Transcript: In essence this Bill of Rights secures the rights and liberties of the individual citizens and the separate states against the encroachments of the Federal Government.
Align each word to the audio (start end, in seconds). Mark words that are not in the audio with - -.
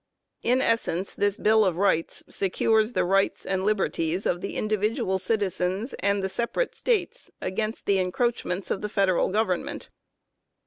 In 0.41 0.61
essence 0.61 1.13
this 1.13 1.37
Bill 1.37 1.63
of 1.63 1.77
Rights 1.77 2.23
secures 2.27 2.93
the 2.93 3.05
rights 3.05 3.45
and 3.45 3.63
liberties 3.63 4.25
of 4.25 4.41
the 4.41 4.55
individual 4.55 5.19
citizens 5.19 5.93
and 5.99 6.23
the 6.23 6.27
separate 6.27 6.73
states 6.73 7.29
against 7.39 7.85
the 7.85 7.99
encroachments 7.99 8.71
of 8.71 8.81
the 8.81 8.89
Federal 8.89 9.29
Government. 9.29 9.89